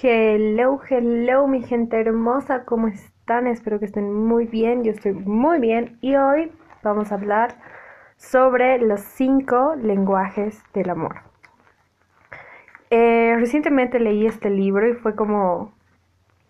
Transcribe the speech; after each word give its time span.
Hello, 0.00 0.80
hello, 0.88 1.46
mi 1.46 1.62
gente 1.62 2.00
hermosa, 2.00 2.64
¿cómo 2.64 2.88
están? 2.88 3.46
Espero 3.46 3.78
que 3.78 3.84
estén 3.84 4.12
muy 4.12 4.46
bien, 4.46 4.82
yo 4.84 4.90
estoy 4.90 5.12
muy 5.12 5.60
bien 5.60 5.98
y 6.00 6.16
hoy 6.16 6.50
vamos 6.82 7.12
a 7.12 7.16
hablar 7.16 7.56
sobre 8.16 8.78
los 8.78 9.00
cinco 9.00 9.76
lenguajes 9.76 10.60
del 10.72 10.90
amor. 10.90 11.20
Eh, 12.90 13.36
recientemente 13.38 14.00
leí 14.00 14.26
este 14.26 14.50
libro 14.50 14.88
y 14.88 14.94
fue 14.94 15.14
como 15.14 15.72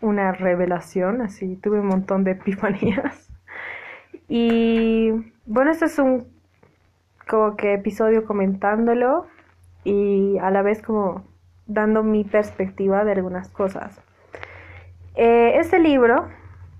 una 0.00 0.32
revelación, 0.32 1.20
así 1.20 1.56
tuve 1.56 1.80
un 1.80 1.88
montón 1.88 2.24
de 2.24 2.30
epifanías. 2.32 3.28
Y 4.28 5.10
bueno, 5.44 5.72
este 5.72 5.86
es 5.86 5.98
un 5.98 6.26
como 7.28 7.56
que 7.56 7.74
episodio 7.74 8.24
comentándolo 8.24 9.26
y 9.84 10.38
a 10.38 10.50
la 10.50 10.62
vez 10.62 10.80
como 10.80 11.31
dando 11.72 12.02
mi 12.02 12.24
perspectiva 12.24 13.04
de 13.04 13.12
algunas 13.12 13.48
cosas. 13.48 14.00
Eh, 15.14 15.58
este 15.58 15.78
libro, 15.78 16.28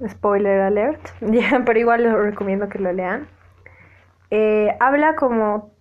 spoiler 0.07 0.61
alert, 0.61 1.01
pero 1.67 1.79
igual 1.79 2.03
les 2.03 2.13
recomiendo 2.13 2.69
que 2.69 2.79
lo 2.79 2.93
lean, 2.93 3.29
eh, 4.31 4.77
habla 4.81 5.17
como 5.17 5.73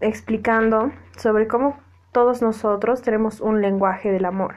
explicando 0.00 0.92
sobre 1.16 1.46
cómo 1.48 1.78
todos 2.12 2.42
nosotros 2.42 3.02
tenemos 3.02 3.40
un 3.40 3.62
lenguaje 3.62 4.12
del 4.12 4.24
amor, 4.24 4.54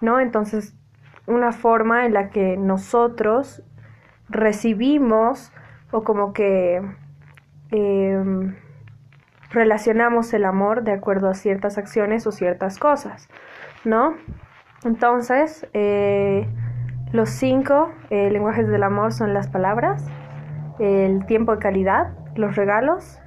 ¿no? 0.00 0.20
Entonces, 0.20 0.74
una 1.26 1.52
forma 1.52 2.06
en 2.06 2.14
la 2.14 2.30
que 2.30 2.56
nosotros 2.56 3.62
recibimos 4.28 5.52
o 5.90 6.02
como 6.02 6.32
que 6.32 6.82
em, 7.70 8.56
relacionamos 9.50 10.32
el 10.32 10.44
amor 10.44 10.82
de 10.82 10.92
acuerdo 10.92 11.28
a 11.28 11.34
ciertas 11.34 11.78
acciones 11.78 12.26
o 12.26 12.32
ciertas 12.32 12.78
cosas, 12.78 13.28
¿no? 13.84 14.14
Entonces, 14.84 15.66
eh, 15.72 16.46
los 17.12 17.30
cinco 17.30 17.92
eh, 18.10 18.30
lenguajes 18.30 18.68
del 18.68 18.82
amor 18.82 19.12
son 19.12 19.34
las 19.34 19.48
palabras, 19.48 20.06
el 20.78 21.26
tiempo 21.26 21.52
de 21.52 21.58
calidad, 21.58 22.12
los 22.36 22.56
regalos, 22.56 23.18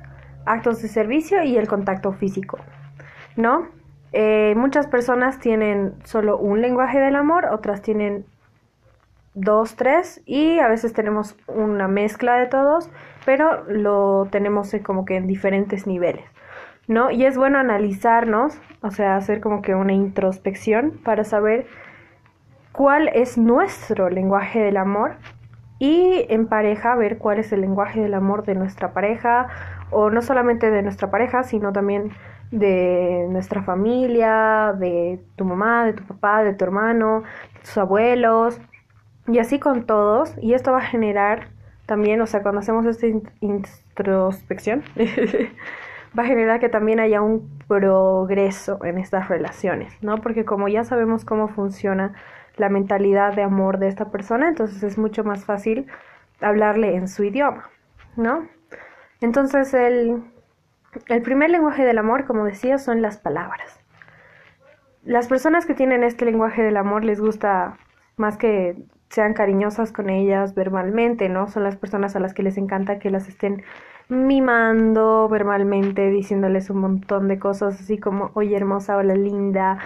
actos 0.46 0.82
de 0.82 0.88
servicio 0.88 1.44
y 1.44 1.58
el 1.58 1.68
contacto 1.68 2.14
físico, 2.14 2.58
¿no? 3.36 3.68
Eh, 4.14 4.54
muchas 4.56 4.88
personas 4.88 5.40
tienen 5.40 5.96
solo 6.04 6.38
un 6.38 6.62
lenguaje 6.62 7.00
del 7.00 7.16
amor, 7.16 7.46
otras 7.52 7.82
tienen 7.82 8.26
dos, 9.34 9.76
tres 9.76 10.22
y 10.26 10.60
a 10.60 10.68
veces 10.68 10.94
tenemos 10.94 11.36
una 11.48 11.88
mezcla 11.88 12.36
de 12.36 12.48
todos, 12.48 12.90
pero 13.26 13.64
lo 13.68 14.28
tenemos 14.32 14.76
como 14.84 15.06
que 15.06 15.16
en 15.16 15.28
diferentes 15.28 15.88
niveles, 15.88 16.26
¿no? 16.88 17.12
Y 17.12 17.26
es 17.26 17.38
bueno 17.38 17.58
analizarnos, 17.58 18.60
o 18.82 18.92
sea, 18.92 19.16
hacer 19.16 19.42
como 19.42 19.62
que 19.62 19.76
una 19.76 19.94
introspección 19.94 21.00
para 21.04 21.24
saber 21.24 21.66
cuál 22.72 23.10
es 23.10 23.38
nuestro 23.38 24.10
lenguaje 24.10 24.60
del 24.60 24.78
amor 24.78 25.16
y 25.80 26.26
en 26.30 26.48
pareja 26.48 26.96
ver 26.96 27.18
cuál 27.18 27.40
es 27.40 27.52
el 27.52 27.62
lenguaje 27.62 28.02
del 28.02 28.14
amor 28.14 28.46
de 28.46 28.56
nuestra 28.56 28.94
pareja 28.94 29.48
o 29.92 30.10
no 30.10 30.22
solamente 30.22 30.72
de 30.72 30.82
nuestra 30.82 31.12
pareja, 31.12 31.44
sino 31.44 31.72
también 31.72 32.12
de 32.52 33.28
nuestra 33.30 33.64
familia, 33.64 34.74
de 34.78 35.20
tu 35.36 35.46
mamá, 35.46 35.86
de 35.86 35.94
tu 35.94 36.04
papá, 36.04 36.44
de 36.44 36.54
tu 36.54 36.66
hermano, 36.66 37.24
de 37.54 37.60
tus 37.62 37.78
abuelos, 37.78 38.60
y 39.28 39.40
así 39.40 39.60
con 39.60 39.86
todos, 39.86 40.36
y 40.42 40.54
esto 40.54 40.72
va 40.72 40.80
a 40.80 40.86
generar 40.86 41.48
también, 41.86 42.22
o 42.22 42.28
sea, 42.28 42.42
cuando 42.42 42.60
hacemos 42.60 42.86
esta 42.86 43.08
introspección, 43.42 44.84
va 46.18 46.24
a 46.24 46.26
generar 46.26 46.60
que 46.60 46.70
también 46.70 47.00
haya 47.00 47.22
un 47.22 47.50
progreso 47.68 48.84
en 48.84 48.98
estas 48.98 49.30
relaciones, 49.30 49.94
¿no? 50.02 50.22
Porque 50.22 50.46
como 50.46 50.68
ya 50.68 50.84
sabemos 50.84 51.26
cómo 51.26 51.48
funciona 51.48 52.14
la 52.56 52.70
mentalidad 52.70 53.34
de 53.34 53.44
amor 53.44 53.80
de 53.80 53.88
esta 53.88 54.12
persona, 54.12 54.48
entonces 54.48 54.84
es 54.84 54.98
mucho 54.98 55.24
más 55.24 55.46
fácil 55.46 55.88
hablarle 56.40 56.96
en 56.96 57.08
su 57.08 57.24
idioma, 57.24 57.70
¿no? 58.16 58.48
Entonces 59.22 59.74
el, 59.74 60.24
el 61.08 61.22
primer 61.22 61.50
lenguaje 61.50 61.86
del 61.86 61.98
amor, 61.98 62.26
como 62.26 62.46
decía, 62.46 62.78
son 62.78 63.02
las 63.02 63.18
palabras. 63.18 63.80
Las 65.04 65.28
personas 65.28 65.66
que 65.66 65.74
tienen 65.74 66.04
este 66.04 66.26
lenguaje 66.26 66.62
del 66.62 66.78
amor 66.78 67.04
les 67.04 67.20
gusta 67.20 67.78
más 68.16 68.38
que 68.38 68.78
sean 69.14 69.36
cariñosas 69.36 69.92
con 69.92 70.10
ellas 70.10 70.56
verbalmente, 70.56 71.30
¿no? 71.30 71.48
Son 71.48 71.64
las 71.64 71.78
personas 71.78 72.16
a 72.16 72.20
las 72.20 72.34
que 72.34 72.42
les 72.42 72.58
encanta 72.58 72.98
que 72.98 73.12
las 73.12 73.28
estén 73.28 73.64
mimando 74.10 75.30
verbalmente, 75.30 76.10
diciéndoles 76.10 76.72
un 76.72 76.78
montón 76.80 77.28
de 77.28 77.38
cosas 77.38 77.80
así 77.80 78.00
como, 78.00 78.32
oye 78.34 78.58
hermosa, 78.58 78.98
hola 78.98 79.14
linda, 79.14 79.78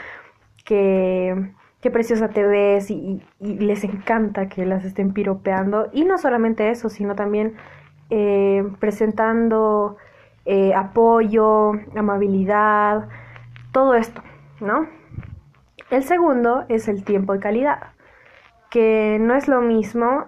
que 0.64 1.52
qué 1.82 1.92
preciosa 1.92 2.30
te 2.30 2.46
ves 2.46 2.90
y, 2.90 3.22
les 3.42 3.84
encanta 3.84 4.48
que 4.48 4.66
las 4.66 4.86
estén 4.86 5.12
piropeando. 5.12 5.90
Y 5.92 6.06
no 6.06 6.18
solamente 6.18 6.70
eso, 6.70 6.88
sino 6.90 7.14
también 7.16 7.56
eh, 8.10 8.64
presentando 8.80 9.98
eh, 10.46 10.74
apoyo, 10.74 11.74
amabilidad, 11.98 13.10
todo 13.74 13.94
esto, 13.96 14.22
¿no? 14.62 14.88
El 15.90 16.04
segundo 16.04 16.64
es 16.70 16.88
el 16.88 17.04
tiempo 17.04 17.34
de 17.34 17.40
calidad 17.40 17.97
que 18.70 19.18
no 19.20 19.36
es 19.36 19.48
lo 19.48 19.62
mismo, 19.62 20.28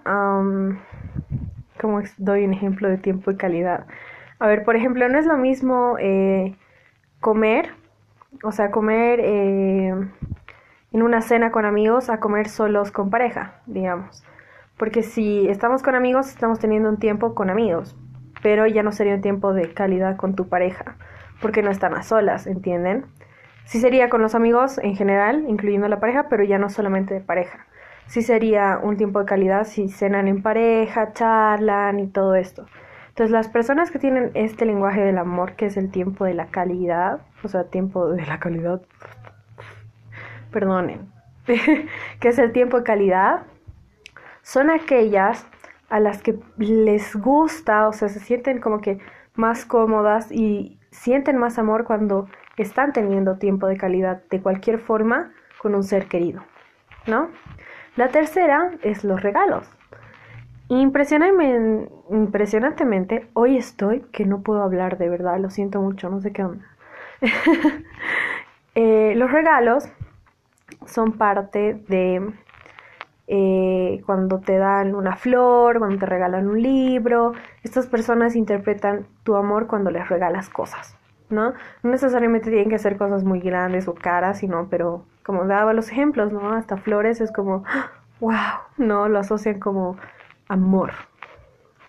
como 1.79 2.01
doy 2.17 2.45
un 2.45 2.53
ejemplo 2.53 2.89
de 2.89 2.97
tiempo 2.97 3.31
y 3.31 3.37
calidad. 3.37 3.85
A 4.39 4.47
ver, 4.47 4.63
por 4.63 4.75
ejemplo, 4.75 5.07
no 5.09 5.19
es 5.19 5.25
lo 5.25 5.37
mismo 5.37 5.97
eh, 5.99 6.55
comer, 7.19 7.71
o 8.43 8.51
sea, 8.51 8.71
comer 8.71 9.19
eh, 9.21 9.93
en 10.91 11.01
una 11.01 11.21
cena 11.21 11.51
con 11.51 11.65
amigos 11.65 12.09
a 12.09 12.19
comer 12.19 12.47
solos 12.47 12.91
con 12.91 13.09
pareja, 13.09 13.61
digamos. 13.65 14.23
Porque 14.77 15.03
si 15.03 15.49
estamos 15.49 15.83
con 15.83 15.95
amigos, 15.95 16.29
estamos 16.29 16.59
teniendo 16.59 16.89
un 16.89 16.97
tiempo 16.97 17.35
con 17.35 17.49
amigos, 17.49 17.97
pero 18.41 18.65
ya 18.65 18.81
no 18.81 18.93
sería 18.93 19.15
un 19.15 19.21
tiempo 19.21 19.53
de 19.53 19.73
calidad 19.73 20.15
con 20.15 20.35
tu 20.35 20.47
pareja, 20.47 20.95
porque 21.41 21.61
no 21.61 21.69
están 21.69 21.93
a 21.93 22.03
solas, 22.03 22.47
¿entienden? 22.47 23.05
Sí 23.65 23.81
sería 23.81 24.09
con 24.09 24.21
los 24.21 24.35
amigos 24.35 24.77
en 24.79 24.95
general, 24.95 25.45
incluyendo 25.49 25.89
la 25.89 25.99
pareja, 25.99 26.27
pero 26.29 26.43
ya 26.45 26.57
no 26.57 26.69
solamente 26.69 27.13
de 27.13 27.19
pareja 27.19 27.67
sí 28.09 28.23
sería 28.23 28.79
un 28.81 28.97
tiempo 28.97 29.19
de 29.19 29.25
calidad 29.25 29.65
si 29.65 29.87
cenan 29.87 30.27
en 30.27 30.41
pareja, 30.41 31.13
charlan 31.13 31.99
y 31.99 32.07
todo 32.07 32.35
esto. 32.35 32.65
Entonces 33.09 33.31
las 33.31 33.47
personas 33.47 33.91
que 33.91 33.99
tienen 33.99 34.31
este 34.33 34.65
lenguaje 34.65 35.01
del 35.01 35.17
amor, 35.17 35.53
que 35.53 35.67
es 35.67 35.77
el 35.77 35.91
tiempo 35.91 36.25
de 36.25 36.33
la 36.33 36.47
calidad, 36.47 37.21
o 37.43 37.47
sea, 37.47 37.65
tiempo 37.65 38.09
de 38.09 38.25
la 38.25 38.39
calidad, 38.39 38.81
perdonen, 40.51 41.11
que 41.45 42.27
es 42.27 42.39
el 42.39 42.51
tiempo 42.51 42.77
de 42.77 42.83
calidad, 42.83 43.43
son 44.41 44.71
aquellas 44.71 45.45
a 45.89 45.99
las 45.99 46.23
que 46.23 46.39
les 46.57 47.15
gusta, 47.15 47.87
o 47.87 47.93
sea, 47.93 48.09
se 48.09 48.19
sienten 48.19 48.59
como 48.59 48.81
que 48.81 48.99
más 49.35 49.65
cómodas 49.65 50.31
y 50.31 50.79
sienten 50.91 51.37
más 51.37 51.59
amor 51.59 51.83
cuando 51.83 52.27
están 52.57 52.91
teniendo 52.91 53.37
tiempo 53.37 53.67
de 53.67 53.77
calidad 53.77 54.23
de 54.29 54.41
cualquier 54.41 54.79
forma 54.79 55.31
con 55.61 55.75
un 55.75 55.83
ser 55.83 56.07
querido, 56.07 56.43
¿no? 57.05 57.29
La 57.99 58.07
tercera 58.07 58.71
es 58.81 59.03
los 59.03 59.21
regalos. 59.21 59.69
Impresionantemente, 60.69 63.27
hoy 63.33 63.57
estoy 63.57 64.05
que 64.13 64.25
no 64.25 64.41
puedo 64.41 64.63
hablar 64.63 64.97
de 64.97 65.09
verdad, 65.09 65.37
lo 65.37 65.49
siento 65.49 65.81
mucho, 65.81 66.09
no 66.09 66.21
sé 66.21 66.31
qué 66.31 66.45
onda. 66.45 66.65
Eh, 68.75 69.15
los 69.17 69.31
regalos 69.31 69.89
son 70.85 71.13
parte 71.13 71.83
de 71.89 72.31
eh, 73.27 74.01
cuando 74.05 74.39
te 74.39 74.57
dan 74.57 74.95
una 74.95 75.17
flor, 75.17 75.79
cuando 75.79 75.97
te 75.97 76.05
regalan 76.05 76.47
un 76.47 76.61
libro. 76.61 77.33
Estas 77.63 77.87
personas 77.87 78.37
interpretan 78.37 79.05
tu 79.23 79.35
amor 79.35 79.67
cuando 79.67 79.91
les 79.91 80.07
regalas 80.07 80.49
cosas, 80.49 80.95
¿no? 81.29 81.51
No 81.83 81.89
necesariamente 81.89 82.51
tienen 82.51 82.69
que 82.69 82.79
ser 82.79 82.97
cosas 82.97 83.25
muy 83.25 83.41
grandes 83.41 83.89
o 83.89 83.95
caras, 83.95 84.37
sino, 84.37 84.69
pero 84.69 85.03
como 85.29 85.45
daba 85.45 85.73
los 85.73 85.91
ejemplos, 85.91 86.33
¿no? 86.33 86.53
Hasta 86.53 86.75
flores 86.75 87.21
es 87.21 87.31
como, 87.31 87.63
wow, 88.19 88.33
¿no? 88.77 89.07
Lo 89.07 89.19
asocian 89.19 89.59
como 89.59 89.95
amor, 90.47 90.93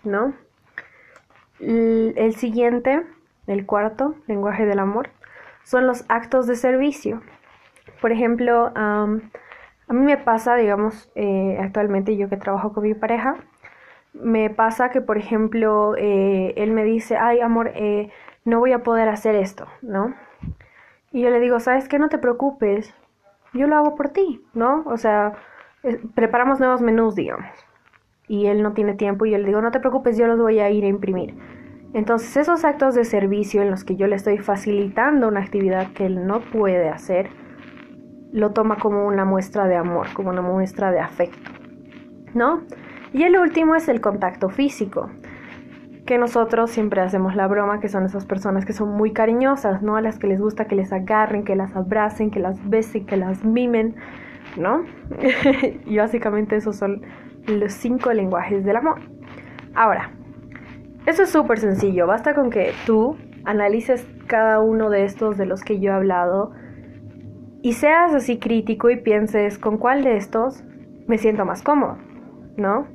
¿no? 0.03 0.35
El 1.59 2.35
siguiente, 2.35 3.01
el 3.47 3.65
cuarto 3.65 4.13
lenguaje 4.27 4.67
del 4.67 4.77
amor, 4.77 5.09
son 5.63 5.87
los 5.87 6.05
actos 6.07 6.45
de 6.45 6.55
servicio. 6.55 7.23
Por 7.99 8.11
ejemplo, 8.11 8.71
a 8.75 9.07
mí 9.07 10.01
me 10.01 10.17
pasa, 10.17 10.55
digamos, 10.55 11.09
eh, 11.15 11.57
actualmente 11.59 12.15
yo 12.17 12.29
que 12.29 12.37
trabajo 12.37 12.73
con 12.73 12.83
mi 12.83 12.93
pareja, 12.93 13.37
me 14.13 14.51
pasa 14.51 14.91
que, 14.91 15.01
por 15.01 15.17
ejemplo, 15.17 15.95
eh, 15.97 16.53
él 16.57 16.69
me 16.69 16.83
dice, 16.83 17.17
ay, 17.17 17.39
amor, 17.39 17.71
eh, 17.73 18.11
no 18.45 18.59
voy 18.59 18.73
a 18.73 18.83
poder 18.83 19.09
hacer 19.09 19.33
esto, 19.33 19.65
¿no? 19.81 20.13
Y 21.11 21.21
yo 21.23 21.31
le 21.31 21.39
digo, 21.39 21.59
¿sabes 21.59 21.89
qué? 21.89 21.97
No 21.97 22.07
te 22.07 22.19
preocupes, 22.19 22.93
yo 23.53 23.67
lo 23.67 23.75
hago 23.75 23.95
por 23.95 24.09
ti, 24.09 24.41
¿no? 24.53 24.83
O 24.85 24.97
sea, 24.97 25.33
preparamos 26.15 26.59
nuevos 26.59 26.81
menús, 26.81 27.15
digamos. 27.15 27.47
Y 28.27 28.47
él 28.47 28.63
no 28.63 28.73
tiene 28.73 28.93
tiempo 28.93 29.25
y 29.25 29.31
yo 29.31 29.37
le 29.37 29.47
digo, 29.47 29.61
no 29.61 29.71
te 29.71 29.79
preocupes, 29.79 30.17
yo 30.17 30.27
los 30.27 30.39
voy 30.39 30.59
a 30.59 30.69
ir 30.69 30.83
a 30.85 30.87
imprimir. 30.87 31.35
Entonces, 31.93 32.37
esos 32.37 32.63
actos 32.63 32.95
de 32.95 33.03
servicio 33.03 33.61
en 33.61 33.69
los 33.69 33.83
que 33.83 33.97
yo 33.97 34.07
le 34.07 34.15
estoy 34.15 34.37
facilitando 34.37 35.27
una 35.27 35.41
actividad 35.41 35.91
que 35.91 36.05
él 36.05 36.25
no 36.25 36.39
puede 36.39 36.87
hacer, 36.87 37.29
lo 38.31 38.51
toma 38.51 38.77
como 38.77 39.05
una 39.05 39.25
muestra 39.25 39.67
de 39.67 39.75
amor, 39.75 40.07
como 40.13 40.29
una 40.29 40.41
muestra 40.41 40.91
de 40.91 41.01
afecto, 41.01 41.51
¿no? 42.33 42.61
Y 43.11 43.23
el 43.23 43.37
último 43.37 43.75
es 43.75 43.89
el 43.89 43.99
contacto 43.99 44.49
físico, 44.49 45.09
que 46.11 46.17
nosotros 46.17 46.71
siempre 46.71 46.99
hacemos 46.99 47.37
la 47.37 47.47
broma, 47.47 47.79
que 47.79 47.87
son 47.87 48.03
esas 48.03 48.25
personas 48.25 48.65
que 48.65 48.73
son 48.73 48.89
muy 48.89 49.13
cariñosas, 49.13 49.81
¿no? 49.81 49.95
A 49.95 50.01
las 50.01 50.19
que 50.19 50.27
les 50.27 50.41
gusta 50.41 50.65
que 50.65 50.75
les 50.75 50.91
agarren, 50.91 51.45
que 51.45 51.55
las 51.55 51.73
abracen, 51.73 52.31
que 52.31 52.41
las 52.41 52.69
besen, 52.69 53.05
que 53.05 53.15
las 53.15 53.45
mimen, 53.45 53.95
¿no? 54.57 54.83
y 55.85 55.95
básicamente 55.95 56.57
esos 56.57 56.75
son 56.75 57.03
los 57.47 57.71
cinco 57.71 58.11
lenguajes 58.11 58.65
del 58.65 58.75
amor. 58.75 58.99
Ahora, 59.73 60.11
eso 61.05 61.23
es 61.23 61.29
súper 61.29 61.59
sencillo, 61.59 62.07
basta 62.07 62.33
con 62.33 62.49
que 62.49 62.73
tú 62.85 63.15
analices 63.45 64.05
cada 64.27 64.59
uno 64.59 64.89
de 64.89 65.05
estos 65.05 65.37
de 65.37 65.45
los 65.45 65.63
que 65.63 65.79
yo 65.79 65.91
he 65.91 65.95
hablado 65.95 66.51
y 67.61 67.71
seas 67.71 68.13
así 68.13 68.37
crítico 68.37 68.89
y 68.89 68.97
pienses 68.97 69.57
con 69.57 69.77
cuál 69.77 70.03
de 70.03 70.17
estos 70.17 70.61
me 71.07 71.17
siento 71.17 71.45
más 71.45 71.61
cómodo, 71.61 71.95
¿no? 72.57 72.85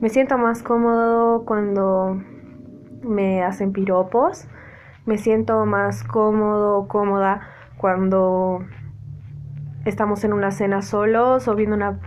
Me 0.00 0.08
siento 0.08 0.38
más 0.38 0.64
cómodo 0.64 1.44
cuando 1.44 2.20
me 3.02 3.42
hacen 3.42 3.72
piropos, 3.72 4.46
me 5.06 5.18
siento 5.18 5.64
más 5.66 6.04
cómodo 6.04 6.78
o 6.78 6.88
cómoda 6.88 7.40
cuando 7.76 8.64
estamos 9.84 10.24
en 10.24 10.32
una 10.32 10.50
cena 10.50 10.82
solos 10.82 11.48
o 11.48 11.54
viendo 11.54 11.76
una, 11.76 12.00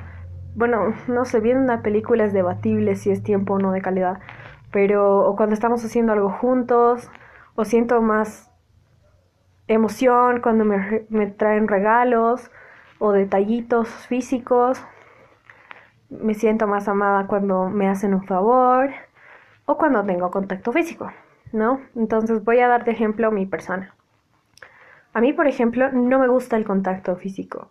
bueno, 0.56 0.94
no 1.08 1.26
sé, 1.26 1.40
viendo 1.40 1.64
una 1.64 1.82
película 1.82 2.26
es 2.26 2.34
debatible 2.34 2.96
si 2.96 3.12
es 3.12 3.24
tiempo 3.24 3.56
o 3.56 3.60
no 3.60 3.72
de 3.72 3.82
calidad, 3.82 4.20
pero 4.72 5.20
o 5.20 5.36
cuando 5.36 5.54
estamos 5.54 5.84
haciendo 5.84 6.14
algo 6.14 6.30
juntos, 6.30 7.10
o 7.56 7.66
siento 7.66 8.02
más 8.02 8.52
emoción 9.68 10.42
cuando 10.42 10.66
me, 10.66 11.06
me 11.10 11.28
traen 11.28 11.68
regalos 11.68 12.52
o 13.00 13.12
detallitos 13.12 13.90
físicos, 14.08 14.84
me 16.10 16.34
siento 16.34 16.68
más 16.68 16.88
amada 16.88 17.28
cuando 17.28 17.70
me 17.70 17.88
hacen 17.88 18.14
un 18.14 18.24
favor 18.24 18.92
o 19.72 19.78
cuando 19.78 20.04
tengo 20.04 20.32
contacto 20.32 20.72
físico, 20.72 21.12
¿no? 21.54 21.80
Entonces 21.96 22.44
voy 22.44 22.60
a 22.60 22.68
dar 22.68 22.84
de 22.84 22.92
ejemplo 22.92 23.32
mi 23.32 23.46
persona. 23.46 23.96
A 25.14 25.22
mí, 25.22 25.34
por 25.34 25.48
ejemplo, 25.48 25.92
no 25.92 26.20
me 26.20 26.28
gusta 26.28 26.58
el 26.58 26.66
contacto 26.66 27.16
físico. 27.16 27.70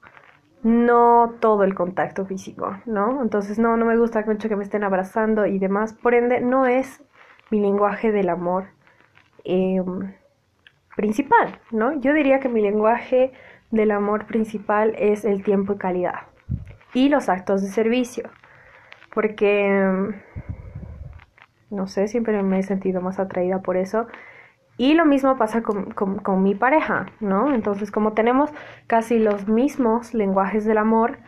No 0.62 1.35
todo 1.41 1.64
el 1.64 1.75
contacto 1.75 2.25
físico, 2.25 2.76
¿no? 2.87 3.23
Entonces, 3.23 3.58
no, 3.58 3.76
no 3.76 3.85
me 3.85 3.97
gusta 3.97 4.23
mucho 4.26 4.49
que 4.49 4.56
me 4.56 4.64
estén 4.64 4.85
abrazando 4.85 5.47
y 5.47 5.58
demás. 5.58 5.93
Por 5.94 6.14
ende, 6.14 6.41
no 6.41 6.67
es 6.67 7.02
mi 7.50 7.61
lenguaje 7.61 8.12
del 8.12 8.29
amor 8.29 8.64
em, 9.44 10.14
principal, 10.97 11.58
¿no? 11.70 11.99
Yo 12.00 12.12
diría 12.12 12.41
que 12.41 12.49
mi 12.49 12.62
lenguaje 12.62 13.32
del 13.70 13.91
amor 13.91 14.26
principal 14.26 14.94
es 14.99 15.25
el 15.25 15.43
tiempo 15.43 15.75
y 15.75 15.79
calidad 15.79 16.20
y 16.94 17.08
los 17.08 17.29
actos 17.29 17.62
de 17.62 17.69
servicio. 17.69 18.31
Porque, 19.14 19.69
em, 19.69 20.14
no 21.70 21.87
sé, 21.87 22.08
siempre 22.08 22.43
me 22.43 22.58
he 22.58 22.62
sentido 22.62 23.00
más 23.00 23.19
atraída 23.19 23.61
por 23.61 23.76
eso. 23.76 24.06
Y 24.76 24.94
lo 24.94 25.05
mismo 25.05 25.37
pasa 25.37 25.62
con, 25.62 26.43
mi 26.43 26.55
pareja, 26.55 27.06
¿no? 27.20 27.55
Entonces, 27.55 27.90
como 27.90 28.12
tenemos 28.12 28.50
casi 28.87 29.19
los 29.19 29.46
mismos 29.46 30.14
lenguajes 30.14 30.64
del 30.64 30.78
amor, 30.78 31.19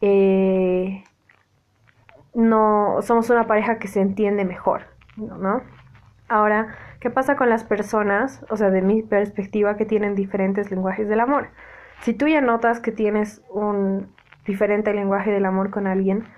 eh, 0.00 1.02
no 2.34 2.98
somos 3.02 3.30
una 3.30 3.48
pareja 3.48 3.78
que 3.78 3.88
se 3.88 4.00
entiende 4.00 4.44
mejor, 4.44 4.82
¿no? 5.16 5.62
Ahora, 6.28 6.68
¿qué 7.00 7.10
pasa 7.10 7.36
con 7.36 7.48
las 7.48 7.64
personas, 7.64 8.44
o 8.48 8.56
sea, 8.56 8.70
de 8.70 8.82
mi 8.82 9.02
perspectiva, 9.02 9.76
que 9.76 9.84
tienen 9.84 10.14
diferentes 10.14 10.70
lenguajes 10.70 11.08
del 11.08 11.20
amor? 11.20 11.48
Si 12.02 12.14
tú 12.14 12.28
ya 12.28 12.40
notas 12.40 12.78
que 12.78 12.92
tienes 12.92 13.42
un 13.50 14.06
diferente 14.46 14.94
lenguaje 14.94 15.32
del 15.32 15.46
amor 15.46 15.70
con 15.70 15.88
alguien, 15.88 16.28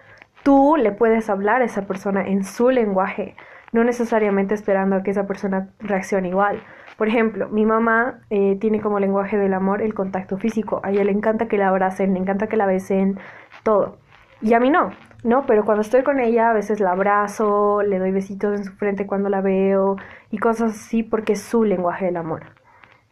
tú 0.42 0.76
le 0.76 0.92
puedes 0.92 1.28
hablar 1.30 1.62
a 1.62 1.64
esa 1.64 1.86
persona 1.86 2.26
en 2.26 2.44
su 2.44 2.70
lenguaje 2.70 3.34
no 3.72 3.84
necesariamente 3.84 4.54
esperando 4.54 4.96
a 4.96 5.02
que 5.02 5.10
esa 5.10 5.26
persona 5.26 5.68
reaccione 5.78 6.28
igual. 6.28 6.62
Por 6.96 7.08
ejemplo, 7.08 7.48
mi 7.48 7.64
mamá 7.64 8.20
eh, 8.30 8.56
tiene 8.60 8.80
como 8.80 8.98
lenguaje 8.98 9.38
del 9.38 9.54
amor 9.54 9.80
el 9.80 9.94
contacto 9.94 10.36
físico. 10.36 10.80
A 10.82 10.90
ella 10.90 11.04
le 11.04 11.12
encanta 11.12 11.48
que 11.48 11.56
la 11.56 11.68
abracen, 11.68 12.14
le 12.14 12.20
encanta 12.20 12.48
que 12.48 12.56
la 12.56 12.66
besen, 12.66 13.18
todo. 13.62 13.98
Y 14.42 14.54
a 14.54 14.60
mí 14.60 14.70
no, 14.70 14.90
¿no? 15.22 15.46
Pero 15.46 15.64
cuando 15.64 15.82
estoy 15.82 16.02
con 16.02 16.18
ella 16.20 16.50
a 16.50 16.54
veces 16.54 16.80
la 16.80 16.92
abrazo, 16.92 17.82
le 17.82 17.98
doy 17.98 18.10
besitos 18.10 18.58
en 18.58 18.64
su 18.64 18.72
frente 18.72 19.06
cuando 19.06 19.28
la 19.28 19.40
veo 19.40 19.96
y 20.30 20.38
cosas 20.38 20.72
así 20.72 21.02
porque 21.02 21.34
es 21.34 21.42
su 21.42 21.64
lenguaje 21.64 22.06
del 22.06 22.16
amor. 22.16 22.42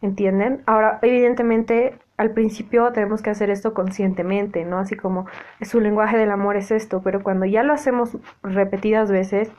¿Entienden? 0.01 0.63
Ahora, 0.65 0.99
evidentemente, 1.01 1.99
al 2.19 2.31
principio 2.31 2.91
tenemos 2.91 3.21
que 3.21 3.29
hacer 3.29 3.49
esto 3.49 3.73
conscientemente, 3.73 4.65
¿no? 4.65 4.77
Así 4.77 4.97
como 4.97 5.25
su 5.61 5.79
lenguaje 5.79 6.17
del 6.17 6.31
amor 6.31 6.57
es 6.57 6.69
esto, 6.69 7.01
pero 7.01 7.23
cuando 7.23 7.45
ya 7.45 7.63
lo 7.63 7.71
hacemos 7.71 8.17
repetidas 8.43 9.09
veces, 9.09 9.49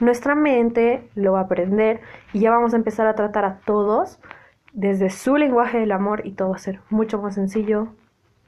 nuestra 0.00 0.34
mente 0.34 1.08
lo 1.14 1.34
va 1.34 1.38
a 1.38 1.42
aprender 1.44 2.00
y 2.32 2.40
ya 2.40 2.50
vamos 2.50 2.74
a 2.74 2.76
empezar 2.76 3.06
a 3.06 3.14
tratar 3.14 3.44
a 3.44 3.60
todos 3.64 4.18
desde 4.72 5.10
su 5.10 5.36
lenguaje 5.36 5.78
del 5.78 5.92
amor 5.92 6.26
y 6.26 6.32
todo 6.32 6.50
va 6.50 6.56
a 6.56 6.58
ser 6.58 6.80
mucho 6.90 7.22
más 7.22 7.36
sencillo, 7.36 7.86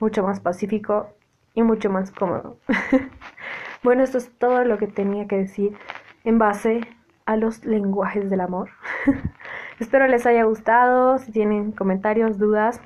mucho 0.01 0.25
más 0.25 0.41
pacífico 0.41 1.11
y 1.55 1.63
mucho 1.63 1.91
más 1.91 2.11
cómodo. 2.11 2.57
bueno, 3.85 4.03
esto 4.03 4.19
es 4.19 4.37
todo 4.37 4.65
lo 4.65 4.79
que 4.79 4.89
tenía 4.89 5.29
que 5.29 5.37
decir 5.37 5.79
en 6.25 6.41
base 6.41 6.81
a 7.25 7.37
los 7.37 7.65
lenguajes 7.65 8.31
del 8.31 8.41
amor. 8.41 8.71
Espero 9.79 10.09
les 10.09 10.27
haya 10.27 10.43
gustado. 10.43 11.19
Si 11.19 11.31
tienen 11.31 11.71
comentarios, 11.71 12.37
dudas, 12.37 12.81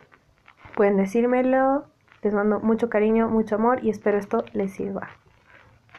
pueden 0.74 0.96
decírmelo. 0.96 1.86
Les 2.22 2.32
mando 2.32 2.60
mucho 2.60 2.88
cariño, 2.88 3.28
mucho 3.28 3.56
amor 3.56 3.80
y 3.82 3.90
espero 3.90 4.18
esto 4.18 4.44
les 4.52 4.72
sirva. 4.72 5.21